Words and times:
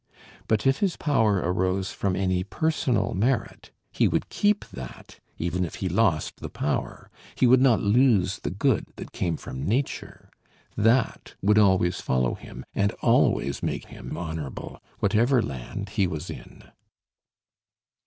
But 0.47 0.65
if 0.65 0.79
his 0.79 0.97
power 0.97 1.35
arose 1.35 1.91
from 1.91 2.15
any 2.15 2.43
personal 2.43 3.13
merit, 3.13 3.69
he 3.91 4.07
would 4.07 4.29
keep 4.29 4.65
that 4.69 5.19
even 5.37 5.63
if 5.63 5.75
he 5.75 5.87
lost 5.87 6.37
the 6.37 6.49
power. 6.49 7.11
He 7.35 7.45
would 7.45 7.61
not 7.61 7.81
lose 7.83 8.39
the 8.39 8.49
good 8.49 8.87
that 8.95 9.11
came 9.11 9.37
from 9.37 9.61
nature; 9.63 10.31
that 10.75 11.35
would 11.43 11.59
always 11.59 12.01
follow 12.01 12.33
him 12.33 12.65
and 12.73 12.93
always 13.03 13.61
make 13.61 13.85
him 13.89 14.17
honorable, 14.17 14.81
whatever 15.01 15.39
land 15.39 15.89
he 15.89 16.07
was 16.07 16.31
in.... 16.31 16.63